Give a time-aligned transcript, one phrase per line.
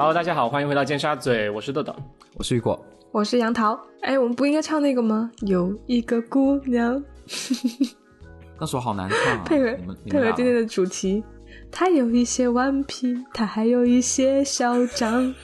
[0.00, 1.94] Hello，大家好，欢迎回到尖沙咀，我是豆豆，
[2.38, 3.78] 我是雨果，我是杨桃。
[4.00, 5.30] 哎，我们不应该唱那个吗？
[5.42, 7.04] 有一个姑娘，
[8.58, 9.42] 那首好难唱啊！
[9.44, 9.76] 配合
[10.08, 11.22] 配合今天的主题，
[11.70, 15.34] 她有一些顽皮，她还有一些嚣张。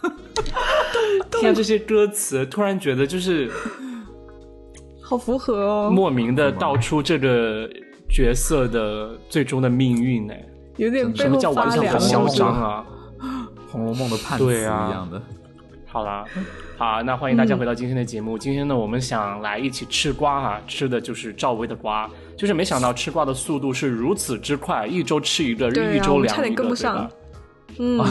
[1.40, 3.50] 听这些歌词，突然觉得就是
[5.00, 7.66] 好符合哦，莫名的道出这个
[8.10, 10.34] 角色的最终的命运呢。
[10.76, 12.86] 有点什么叫顽皮和嚣张啊？
[13.70, 15.20] 《红楼梦》的判词一样的。
[15.90, 16.24] 好啦，
[16.76, 18.36] 好，那欢迎大家回到今天的节目。
[18.38, 22.08] 今天呢，我们想来一起吃瓜哈，吃的就是赵薇的瓜。
[22.36, 27.10] 就是没想到吃瓜的速度是如此之快，一周吃一个，一周两差点跟不上。
[27.78, 28.04] 嗯，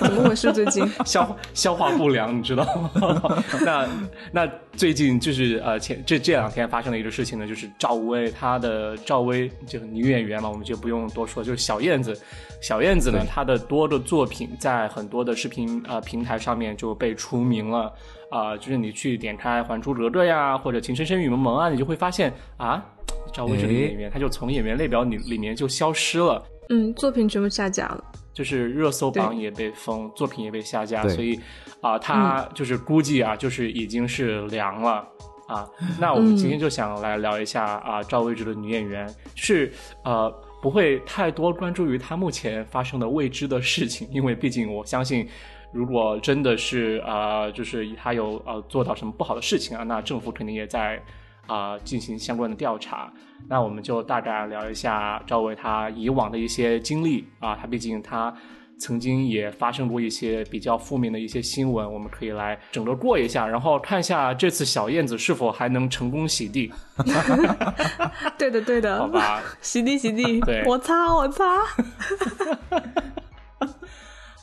[0.00, 0.52] 怎么回事？
[0.52, 2.64] 最近消消化不良，你知道
[2.94, 3.44] 吗？
[3.64, 3.88] 那
[4.32, 12.18] 那最近就是呃前这这两天发生的一个事情呢，就是赵薇她的赵薇这个女演员嘛，我们就不用多说，就是小燕子。
[12.60, 17.92] 小燕子呢，她的多个作品在很多的视频呃平台上面就被出名了
[18.30, 22.84] 啊，就是你去点开《还珠格格》呀，或者《情深深雨蒙蒙》啊，你就会发现啊，
[23.32, 26.42] 赵薇这个演员，她就从演员列表里里面就消失了。
[26.70, 28.04] 嗯，作品全部下架了。
[28.38, 31.40] 就是热搜榜也被封，作品也被下架，所以
[31.80, 35.04] 啊，他就是估计啊，就是已经是凉了
[35.48, 35.68] 啊。
[35.98, 39.72] 那我们今天就想来聊一下啊，赵薇这个女演员，是
[40.04, 45.28] 呃不会太多关注于她目前发生的未知的事情，因为毕竟我相信，
[45.72, 51.02] 如果真的是啊，就是她有呃做到什么不好的事情啊，那政府肯定也在。
[51.48, 53.12] 啊，进行相关的调查。
[53.48, 57.56] 那我们就大概聊一下赵薇她以往的一些经历啊。
[57.56, 58.32] 她毕竟她
[58.78, 66.72] 曾经也发生过一些比较负面的一些新闻，我们可以来整个过一下，然后看一下这次小燕子是否还能成功洗地。
[68.38, 68.98] 对的，对的。
[68.98, 70.40] 好吧，洗地，洗地。
[70.42, 71.44] 对，我擦，我擦。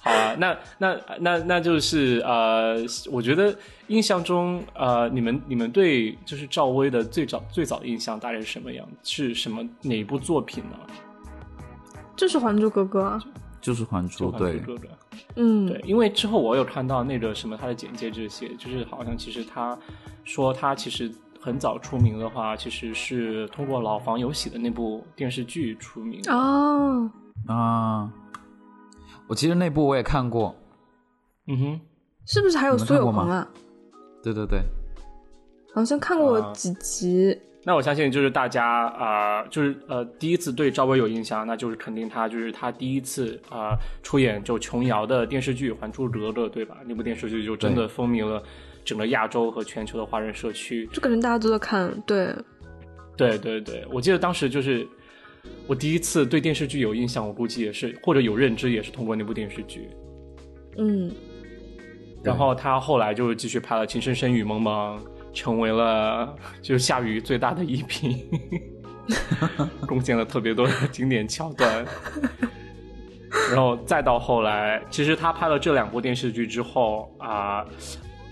[0.05, 2.77] 好啊，那那那那就是呃，
[3.11, 3.53] 我觉得
[3.87, 8.87] 印象中呃，你们你们对就是赵薇的最早最早的印象大概是什么样？
[9.03, 10.77] 是什么哪一部作品呢？
[12.15, 13.01] 就是《还珠格格》，
[13.59, 14.61] 就是《还珠》对，
[15.37, 19.75] 嗯，对，因为之后我有看到那个什么他的简介这些，就是好像其实他
[20.23, 21.11] 说他其实
[21.41, 27.09] 很早出名的话，其实是通过《老房有喜》的那部电视剧出名哦
[27.47, 28.07] 啊。
[29.27, 30.55] 我其实那部我也看过，
[31.47, 31.81] 嗯哼，
[32.27, 33.47] 是不是还有苏有朋啊？
[34.21, 34.61] 对对对，
[35.73, 37.35] 好像看过几集。
[37.63, 46.77] 那我相信就是大家啊，就是呃第一次对赵薇有印象，那就是肯定她就是她第一次啊出演就琼瑶的电视剧《还珠格格》，对吧？
[46.85, 48.43] 那部电视剧就真的风靡了
[48.83, 51.91] 整个亚洲和全球的华人社区，就感觉大家都在看。
[52.05, 52.35] 对，
[53.17, 54.87] 对对对，我记得当时就是。
[55.67, 59.89] 我第一次对电视剧有印象，我估计也是或者有认知，也是通过那部电视剧。
[60.77, 61.11] 嗯，
[62.23, 64.99] 然后他后来就继续拍了《情深深雨蒙蒙》，
[65.33, 68.29] 成为了就是夏雨最大的一品，
[69.87, 71.83] 贡献了特别多的经典桥段。
[73.51, 77.65] 然后再到后来，其实他拍了这两部电视剧之后啊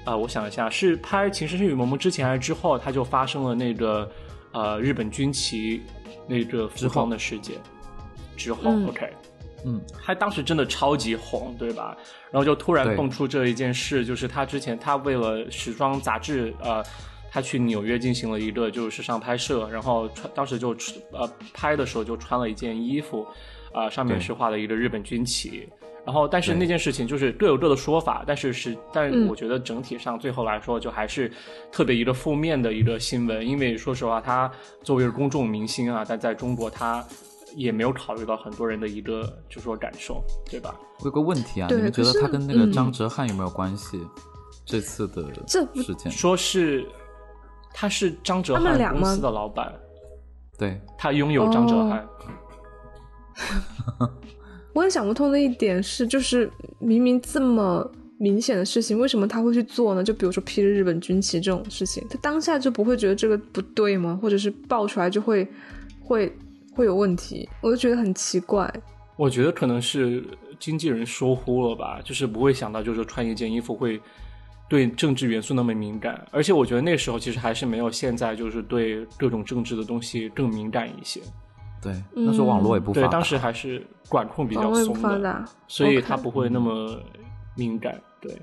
[0.05, 4.07] 啊，我想一下，是拍《情深深雨蒙蒙》之前还是之后，他就发生了那个
[4.51, 5.81] 呃日本军旗。
[6.27, 7.53] 那个服装的世界
[8.35, 9.09] 之后，OK，
[9.65, 11.95] 嗯，他当时真的超级红，对吧？
[12.31, 16.83] 然后就突然蹦出这一件事，就是他之前他为了时装杂志，呃，
[17.31, 20.75] 他去纽约进行了一个就是时尚拍摄，然后穿当时就
[21.11, 23.27] 呃拍的时候就穿了一件衣服，
[23.71, 25.67] 啊，上面是画了一个日本军旗。
[26.05, 31.31] 然后，但是那件事情就是各有各的说法，但是是，但我觉得整体上最后来说，就还是
[31.71, 33.47] 特别一个负面的一个新闻。
[33.47, 34.51] 因为说实话，他
[34.83, 37.01] 作为公众明星啊，但在中国他
[37.55, 40.75] 也没有考虑到很多人的一个就说感受，对吧？
[40.99, 43.97] 我有个问题啊，你们觉得他跟那个张哲瀚有没有关系？
[44.65, 45.23] 这次的
[45.75, 46.85] 事件说是
[47.73, 49.73] 他是张哲瀚公司的老板，
[50.57, 52.01] 对他拥有张哲瀚。
[54.73, 56.49] 我很想不通的一点是，就是
[56.79, 60.03] 明明这么明显的事情，为什么他会去做呢？
[60.03, 64.17] 就比如说披着日本军旗这种事情，他当下就不会觉得这个不对吗？
[64.21, 65.47] 或者是爆出来就会
[66.01, 66.35] 会
[66.73, 67.47] 会有问题？
[67.61, 68.71] 我就觉得很奇怪。
[69.15, 70.23] 我觉得可能是
[70.59, 74.01] 经纪人疏忽了吧，就是不会想到，就是穿一件衣服会
[74.67, 76.25] 对政治元素那么敏感。
[76.31, 81.21] 而且我觉得那时候其实还是没有现在就是对各种政治的东西更敏感一些。
[81.83, 86.97] 对，那时候网络也不对，当时还是管控比较松的，所以他不会那么
[87.57, 87.99] 敏感。
[88.21, 88.35] 对，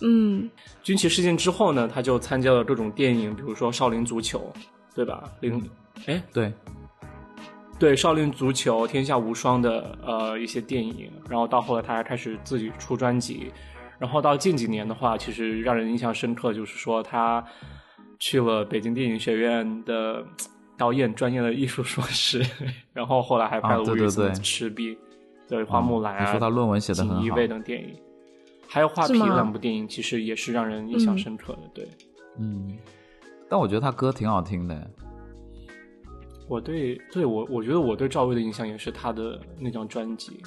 [0.00, 0.48] 嗯，
[0.82, 4.50] 军旗事件之后呢，他就参加了各种电影，比如说《少林足球》，
[4.94, 5.24] 对吧？
[5.40, 5.62] 零，
[6.06, 6.52] 哎，对，
[7.78, 13.52] 对《少林足球》《天下无双》的呃一些电影，然后到后来他还开始自己出专辑，
[13.98, 17.44] 然后到近几年的话，其实让人印象深刻就是说他
[18.18, 20.24] 去了北京电影学院的
[20.80, 22.42] 导演专业的艺术硕士，
[22.94, 24.94] 然后后来还拍了《对对赤壁》
[25.46, 27.94] 对《花木兰》啊，你说他论文写的很好，等电影，
[28.66, 31.86] 还有《画皮》两部电影，其实也是让人印象深刻的，对，
[32.38, 32.78] 嗯。
[33.46, 34.90] 但我觉得他歌挺好听的。
[36.48, 40.40] 我对对我我觉得我对赵薇的印象也是他的那张专辑，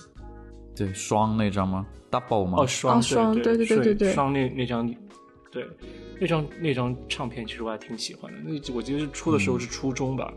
[0.76, 2.58] 对双那张吗？Double 吗？
[2.58, 4.92] 哦，双双对对对对对双那那张，
[5.54, 5.68] 对
[6.20, 8.40] 那张那张唱片其实我还挺喜欢的。
[8.44, 10.34] 那我记得是出的时候是初中吧，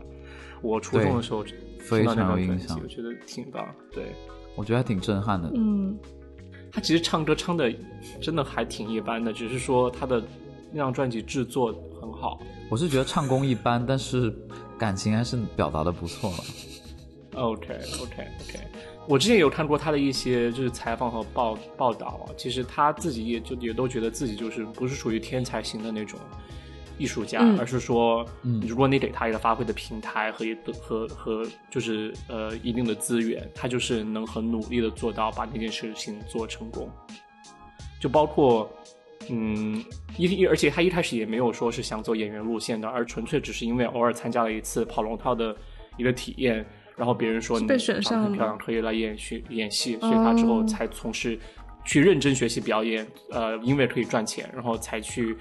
[0.61, 1.43] 我初中的时候
[1.79, 3.67] 非常有印象，我觉得挺棒。
[3.91, 4.13] 对，
[4.55, 5.51] 我觉得还挺震撼的。
[5.55, 5.97] 嗯，
[6.71, 7.73] 他其实唱歌唱的
[8.21, 10.21] 真的还挺一般的，只是说他的
[10.71, 12.39] 那张专辑制作很好。
[12.69, 14.31] 我是觉得唱功一般，但是
[14.77, 16.37] 感情还是表达的不错了。
[17.41, 18.59] OK OK OK，
[19.07, 26.19] 我之前有看过他的一些就是采访和报报道啊，其实他自己也就也都觉得自己就是不是属于天才型的那种
[26.97, 28.25] 艺术家，而是说，
[28.67, 36.89] 如果你给他一个发挥的平台和一和和就是呃一定的资源，他就是能很努力的做到把那件事情做成功，
[37.99, 38.69] 就包括。
[39.29, 39.83] 嗯，
[40.15, 45.53] 一而且他一开始也没有说是想走演员路线的，而纯粹只是因为偶尔参加了一次跑龙套的
[45.97, 46.65] 一个体验，
[46.97, 51.39] 然后别人说你被选上很漂亮，可以来演学演戏，所以他之后才从事
[51.85, 55.37] 去认真学习表演，呃，因为可以赚钱，然后才去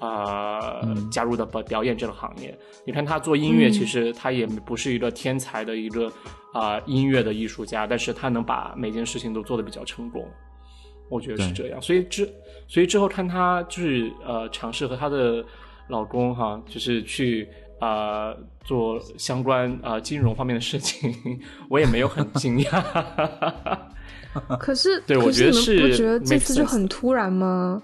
[0.00, 2.56] 啊加入的表表演这个行业。
[2.84, 6.12] 你看他做音乐，其实他也不是一个天才的一个
[6.52, 10.24] 啊音乐的艺术家，但是他能把每件事情都做得比较成功。
[11.10, 12.28] 我觉得是这样，所以之
[12.66, 15.42] 所以之后看她就是呃尝试和她的
[15.88, 17.48] 老公哈，就是去
[17.80, 18.34] 啊
[18.64, 21.14] 做相关啊金融方面的事情，
[21.70, 23.78] 我也没有很惊讶。
[24.60, 27.82] 可是，对我觉得是，不觉得这次就很突然吗？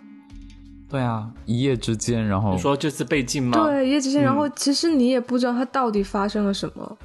[0.91, 3.67] 对啊，一夜之间，然后你说这次被禁吗？
[3.67, 6.99] 对，一夜之间，然后其实你也不知道它到底发生了什么，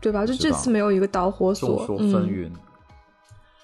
[0.00, 0.26] 对吧？
[0.26, 2.50] 就这次没有一个导火索，众说纷纭。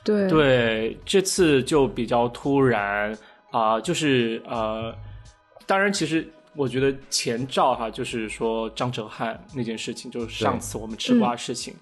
[0.05, 3.17] 对对，这次就比较突然
[3.51, 4.95] 啊，就是呃，
[5.67, 11.75] 当然，其实我觉得前兆哈，就是说张哲瀚那件事情，就是上次我们吃瓜事情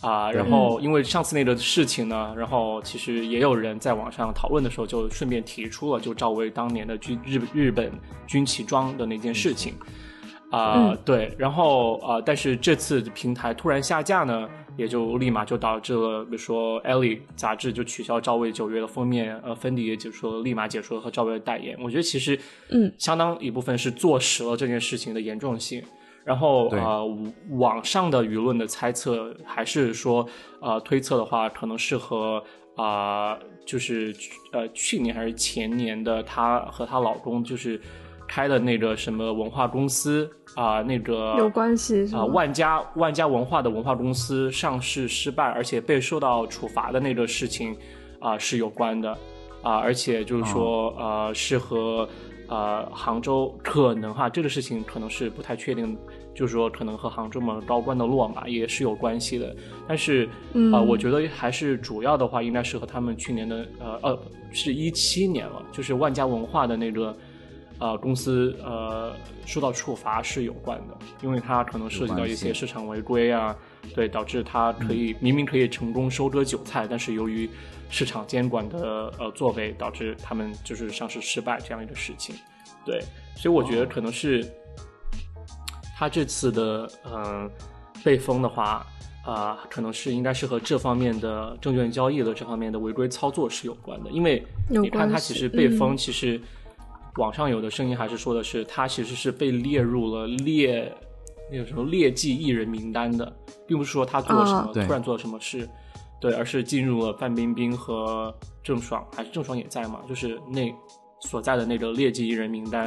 [0.00, 7.92] 啊，然后因为上次那个事情呢，然后其实也有人在网上讨论的时候，就顺便提出了就赵薇当年的军日日本
[8.26, 9.74] 军旗装的那件事情
[10.50, 14.48] 啊，对，然后啊，但是这次平台突然下架呢。
[14.76, 17.00] 也就立马就导致了，比如说《Elle》
[17.36, 21.76] 杂志就取消赵薇九月的封面，呃，芬迪也解说立马解说和赵薇的代言。
[21.82, 22.38] 我觉得其实，
[22.70, 25.82] 嗯，相当一部分是坐实了这件事情的严重性。
[26.24, 27.04] 然后，呃，
[27.50, 30.26] 网上的舆论的猜测还是说，
[30.60, 32.42] 呃，推测的话，可能是和
[32.76, 34.10] 啊，就是
[34.50, 37.78] 呃，去年还是前年的她和她老公就是
[38.26, 40.30] 开的那个什么文化公司。
[40.54, 47.76] 啊，那个有关系啊，万家万家文化的文化公司上市失败，而且被受到处罚的那个事情
[48.20, 49.10] 啊是有关的
[49.62, 52.08] 啊，而且就是说呃是和
[52.46, 55.98] 呃杭州可能哈这个事情可能是不太确定，
[56.36, 59.56] 就是说可能和杭州某高官的落马也是有关系的，
[59.88, 60.28] 但是
[60.72, 64.18] 啊我觉得还是主要的话应该是和他们去年的呃呃
[64.52, 67.12] 是一七年了，就是万家文化的那个。
[67.84, 69.14] 呃，公司呃
[69.44, 73.54] 受到处罚是有关的，因为它可能涉及到一些市场违规啊，
[73.94, 77.46] 对，导致它可以明明可以成功收割韭菜，但是由于
[77.90, 82.34] 市场监管的呃作为，导致他们就是上市失败这样一个事情，
[82.86, 83.04] 对，
[83.36, 84.50] 所以我觉得可能是
[85.94, 87.50] 他这次的嗯
[88.02, 88.86] 被封的话，
[89.26, 96.40] 啊，可能是应该是和这方面的证券交易的这方面的违规操作是有关的，因为你看他其实被封，其实。
[97.16, 100.92] 网上有的声音还是说的是，他其实是被列入了劣
[101.50, 103.32] 那个什么劣迹艺人名单的，
[103.66, 105.68] 并不是说他做了什么突然做了什么事，
[106.20, 110.74] 对，而是进入了范冰冰和郑爽，还是郑爽也在嘛，就是那
[111.20, 112.86] 所在的那个劣迹艺人名单。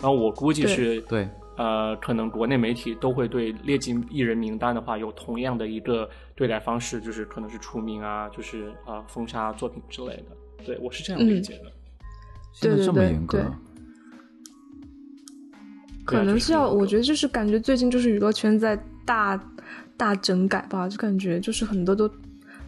[0.00, 10.64] 然后我估计是对，呃，可能国内媒体都会对劣迹艺人名单的话有同样的一个对待方式，就是可能是除名啊，就是啊封杀作品之类的。
[10.64, 11.72] 对我是这样理解的。
[12.52, 13.44] 现在这么严格。
[16.16, 19.38] 可能是要，我觉得就是感觉最近就是娱乐圈在大
[19.96, 22.10] 大整改吧，就感觉就是很多都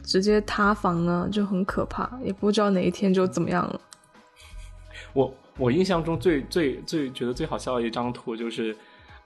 [0.03, 3.81] 直接塌房了，就很可怕，也不知道哪一天就怎么样了。
[5.13, 8.77] 我我印象中最最最觉得最好笑的一张图就是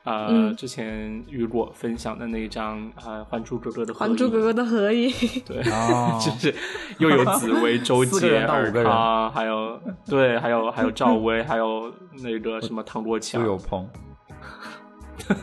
[0.04, 5.11] 呃，之前雨果分享的那一张啊，《还珠格格》的《还珠格格》的合影，
[5.46, 5.62] 对，
[6.20, 6.54] 就是
[6.99, 11.90] 又有紫薇、周杰、尔康，还有对，还有还有赵薇， 还有
[12.23, 13.88] 那个什么唐国强、苏有朋，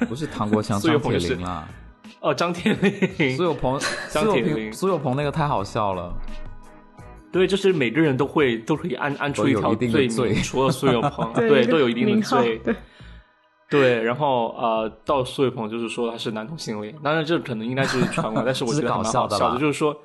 [0.07, 1.67] 不是唐国强， 张铁林啊，
[2.19, 2.77] 哦，张铁
[3.17, 6.13] 林，苏有朋，张铁林，苏有朋那个太好笑了，
[7.31, 10.07] 对，就是每个人都会都可以安安出一条罪。
[10.07, 12.59] 名，除了苏有朋，对，都有一定的罪。
[12.63, 12.75] 对，
[13.79, 19.95] 然后呃，到苏有朋就是说他是男同性恋，当然这可能应该是传闻， 但是我觉得蛮好笑的，就是说，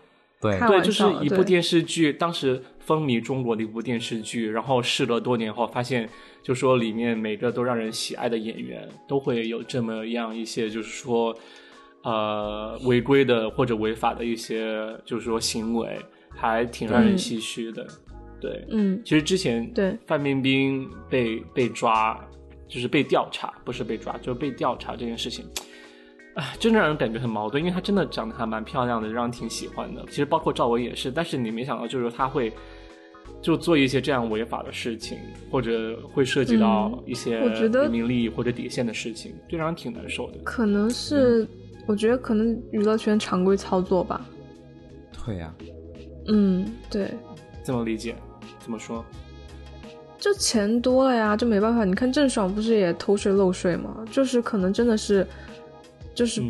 [0.40, 0.58] 对。
[0.60, 6.08] 对，就是一部电视剧，当时风靡中国的一部电视剧，然后试了多年后发现，
[6.44, 11.36] 就说里面每个都让人喜爱的演员都会有这么样一些，就是说
[12.04, 15.98] 呃违规的或者违法的一些，就是说行为，
[16.30, 17.84] 还挺让人唏嘘的。
[18.40, 19.98] 对，嗯，其实之前对。
[20.06, 22.16] 范冰冰被被抓。
[22.68, 25.44] 就是被调查，不是被抓，就是被调查这件事情，
[26.34, 30.04] 哎，真的让人感觉很矛盾，因为她真的长得还蛮漂亮的，让人挺喜欢的。
[30.08, 32.52] 其实包括赵薇也是，但是你没想到，就是说她会
[33.40, 35.18] 就做一些这样违法的事情，
[35.50, 40.38] 或者会涉及到一些人民利益或者底线的事情，就让人挺难受的。
[40.44, 41.46] 可能是，
[41.86, 44.26] 我觉得可能娱乐圈常规操作吧。
[45.24, 45.54] 对呀。
[46.28, 47.08] 嗯，对。
[47.62, 48.14] 怎么理解？
[48.58, 49.04] 怎么说？
[50.18, 51.84] 就钱多了呀，就没办法。
[51.84, 54.04] 你看郑爽不是也偷税漏税吗？
[54.10, 55.26] 就是可能真的是，
[56.14, 56.42] 就是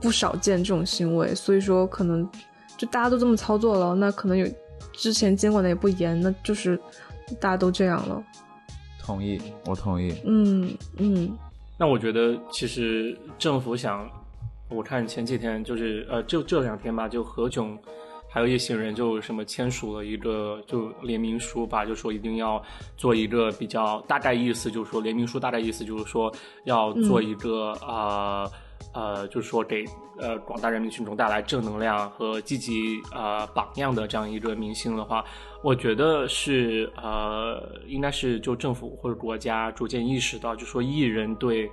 [0.00, 1.34] 不少见这种行为。
[1.34, 2.28] 所以说，可能
[2.76, 4.46] 就大家都这么操作了，那可能有
[4.92, 6.78] 之前监管的也不严，那就是
[7.40, 8.22] 大家都这样了。
[9.00, 10.14] 同意，我同意。
[10.24, 11.36] 嗯嗯。
[11.76, 14.08] 那我觉得其实政府想，
[14.68, 17.76] 我看前几天就是呃，就这两天吧，就何炅。
[18.38, 22.62] 还有一些人就什么签署了一个就联名书吧，就说一定要
[22.96, 28.48] 做一个比较大概意思，就是说联名书大概意思就是说要做一个呃
[28.94, 29.84] 呃，就是说给
[30.20, 35.24] 呃广大人民群众带来正能量和积极呃榜样的这样一个明星的话，
[35.64, 41.68] 我觉得是呃应该是就政府或者国家逐渐意识到，就说艺人对。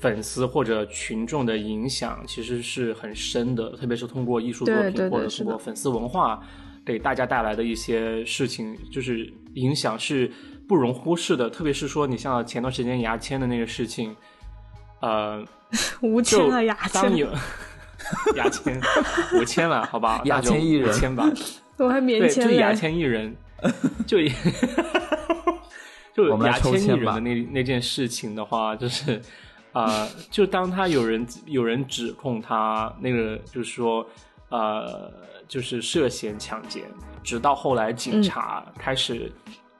[0.00, 6.42] 粉丝或者群众的影响其实是很深的，特别是通过艺术作品或者通过粉丝文化
[6.84, 10.30] 给大家带来的一些事情，就是影响是
[10.68, 11.48] 不容忽视的。
[11.48, 14.14] 特别是说，你像前段时间牙签的那个事情，
[15.00, 15.42] 呃，
[16.02, 17.16] 无签了牙签，
[18.36, 18.80] 牙签
[19.40, 21.26] 无签了，好吧， 牙签艺人签吧，
[21.78, 23.34] 我还免签就牙签艺人，
[24.06, 24.18] 就
[26.14, 29.22] 就牙签艺人的那那件事情的话，就是。
[29.74, 34.06] 啊，就当他有人有人指控他那个，就是说，
[34.48, 35.12] 呃，
[35.48, 36.84] 就是涉嫌强奸，
[37.24, 39.32] 直到后来警察开始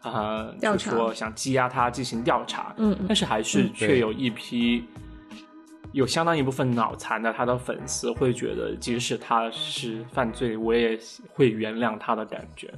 [0.03, 4.85] 啊，就说想羁押他进行调查，嗯，但是还是却有一批
[5.93, 10.99] 有相当一部分脑残的他的粉丝会觉得，即使他是犯罪，我也
[11.29, 12.69] 会原谅他的感觉。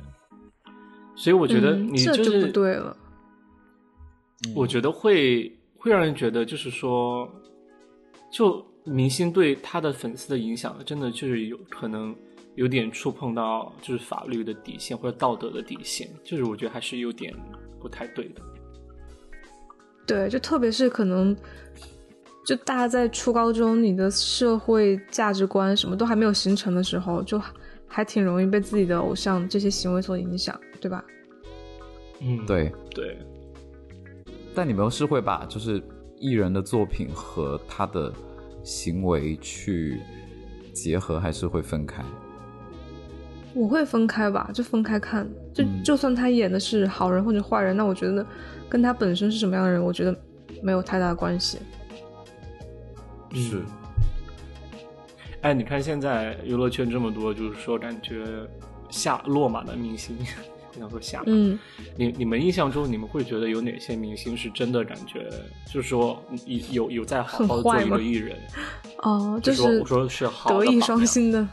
[1.14, 2.94] 所以我觉得你这就不对了，
[4.54, 5.50] 我觉得会。
[5.78, 7.28] 会让人觉得，就是说，
[8.30, 12.14] 就明星对他的粉丝的影响，真的就是有可能
[12.54, 17.34] 有点触碰到就是法律的底线或者道德的底线，就是我觉得还是有点
[17.80, 18.40] 不太对的。
[20.06, 21.36] 对，就特别是可能，
[22.46, 27.40] 就大家在初高中，你的社会价值观什么都还没有形成的时候，就
[27.88, 31.04] 还挺容易被自己的偶像这些行为所影响，对吧？
[32.20, 33.18] 嗯，对对。
[34.56, 35.82] 但你们是会把就是
[36.18, 38.10] 艺人的作品和他的
[38.64, 40.00] 行为去
[40.72, 42.02] 结合，还是会分开？
[43.52, 45.28] 我会分开吧，就分开看。
[45.52, 48.26] 就就算他演的是好人或者坏人，那我觉得
[48.66, 50.18] 跟他本身是什么样的人，我觉得
[50.62, 51.58] 没有太大关系。
[53.34, 53.62] 是。
[55.42, 58.24] 哎，你看现在娱乐圈这么多，就是说感觉
[58.88, 60.16] 下落马的明星。
[60.80, 61.58] 想说下，嗯，
[61.96, 65.28] 你你们印象中，你们会觉得有哪些明星是真的感觉，
[65.72, 68.36] 就是说有有有在好好做一个艺人？
[69.02, 71.46] 哦，就是我说是好 德艺双馨的，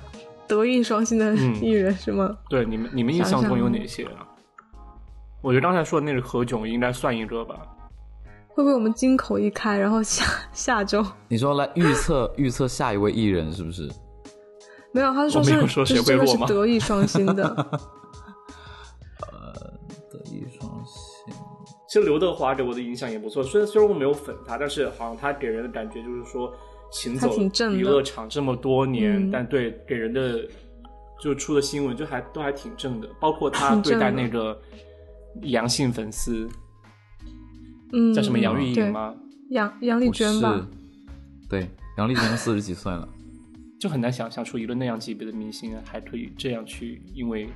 [0.47, 2.37] 德艺双馨的艺人是吗？
[2.49, 4.27] 对，你们你们印象中有哪些啊？
[5.41, 7.55] 我觉得刚才说的那个何炅应该算一个吧。
[8.55, 11.03] 会不会我们金口一开，然后下 下周？
[11.27, 13.89] 你说来预测预测下一位艺人是不是？
[14.93, 17.79] 没有，他说是就是真的是德艺双馨的。
[21.87, 26.51] 其实刘德华给我的影响也不错，虽然虽然我没有粉他，但是好像他给人的感觉就是说
[26.91, 27.35] 行走
[27.71, 30.47] 娱乐场这么多年，但对给人的
[31.21, 34.59] 就出的新闻就还都还挺正的，包括他对待那个
[35.43, 36.47] 阳性粉丝，
[37.91, 39.15] 嗯，叫什么杨钰莹吗？
[39.49, 40.67] 杨杨丽娟吧？
[41.49, 43.07] 对，杨丽娟都四十几岁了，
[43.79, 47.47] 就很难想象出一个那样级别的明星还可以这样去，因为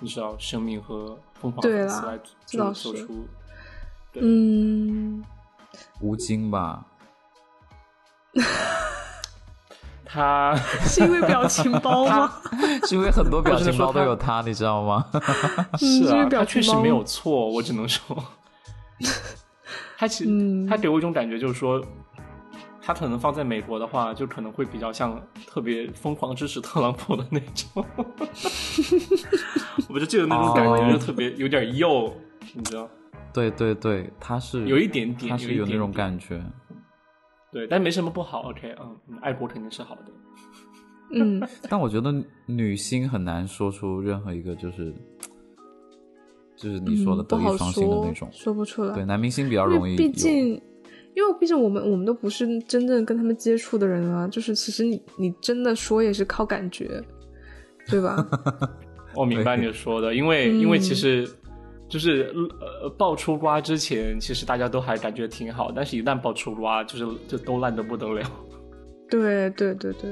[0.00, 3.26] 你知道生命和疯狂粉丝来做做出。
[4.14, 5.24] 嗯，
[6.00, 6.84] 吴京吧。
[10.04, 10.54] 他
[10.86, 12.32] 是因为表情包吗？
[12.86, 15.04] 是因为很多表情包都有他，你知道吗？
[15.76, 18.16] 是啊，他确实没有错，我只能说，
[19.98, 21.84] 他其实他给我一种感觉，就是说，
[22.84, 27.84] 他可能放在美国的话，就可能会比较像特别疯狂支持特朗普的那种。
[29.88, 32.12] 我就记得那种感觉，就特别有点幼，
[32.52, 32.88] 你知道？
[33.32, 36.42] 对对对，他是有一点点，他是有那种感觉。
[37.50, 38.42] 对，但没什么不好。
[38.50, 40.02] OK，嗯，爱国肯定是好的。
[41.12, 42.12] 嗯，但我觉得
[42.46, 44.94] 女星很难说出任何一个就是，
[46.56, 48.94] 就是你说的德艺双馨的那种，说不出来。
[48.94, 49.96] 对，男明星比较容易。
[49.96, 50.60] 毕竟，
[51.14, 54.28] 因为毕竟我们我们都不是真正跟他们接触的人啊。
[54.28, 57.02] 就是其实你你真的说也是靠感觉，
[57.86, 58.16] 对吧？
[59.14, 61.28] 我明白你说的，因为因为其实。
[61.86, 62.34] 就是
[62.82, 68.28] 呃爆出瓜之前，其实大家都还感觉挺好，但是一旦爆出瓜，就是就都烂的不得了。
[69.08, 70.10] 对对对对，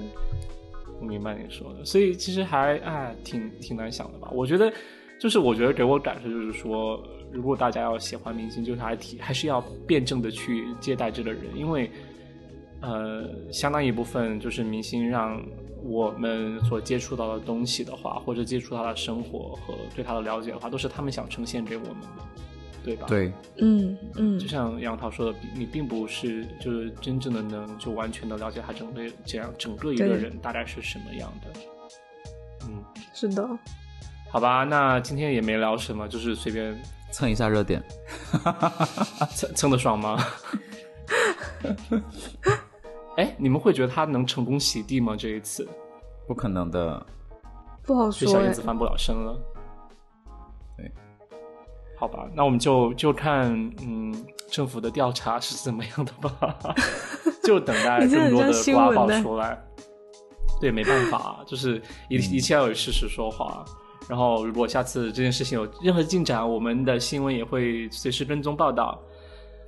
[1.01, 4.29] 我明白你说的，所以其实还哎挺挺难想的吧？
[4.31, 4.71] 我觉得
[5.23, 7.01] 就是我觉得给我感受就是说，
[7.31, 11.89] 如果大家要喜欢明星，就是还挺还是要辩证的去接待这个人，因为
[12.81, 15.41] 呃相当一部分就是明星让。
[15.85, 22.23] 我们所接触到的东西的话，或者接触他的生活和对他的了解的话，都是他们想呈现给我们的，
[22.85, 23.07] 对吧？
[23.09, 24.39] 对，嗯嗯。
[24.39, 31.61] 就像杨涛说的，你并不是就是真正的能就完全的了解他整个这样整个一个人大概是什么样的。
[32.69, 33.45] 嗯，是的。
[34.33, 37.83] 好吧，那今天也没聊什么，就是随便蹭一下热点，
[39.37, 40.19] 蹭蹭的爽吗？
[43.19, 45.15] 哎，你们会觉得他能成功洗地吗？
[45.15, 45.69] 这一次，
[46.27, 47.05] 不可能的，
[47.83, 48.27] 不好说。
[48.27, 49.39] 小燕子翻不了身了。
[50.79, 50.91] 对，
[51.99, 54.15] 好吧，那我们就就看，嗯，
[54.51, 56.59] 政府的调查是怎么样的吧。
[57.45, 59.63] 就等待更多的瓜爆出来。
[60.59, 63.63] 对，没办法，就是一一切要有事实说话。
[64.09, 69.01] 然后，如果下次这件事情有任何进展，我们的新闻也会随时跟踪报道。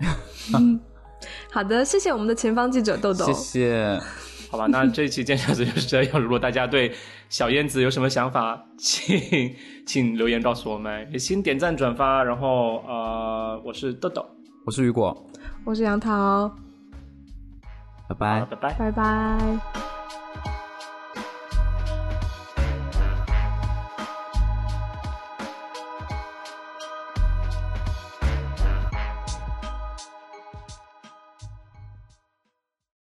[1.51, 3.25] 好的，谢谢我们的前方记者豆豆。
[3.27, 4.01] 谢谢。
[4.51, 6.21] 好吧，那这一期见下子就是这样。
[6.21, 6.93] 如果大家对
[7.29, 9.55] 小燕子有什么想法，请
[9.87, 12.23] 请留言告诉我们，也请点赞转发。
[12.23, 14.25] 然后呃，我是豆豆，
[14.65, 15.27] 我是雨果，
[15.65, 16.55] 我是杨桃。
[18.09, 19.94] 拜拜，拜拜，拜拜。